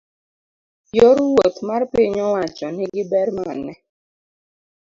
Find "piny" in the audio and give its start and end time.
1.91-2.15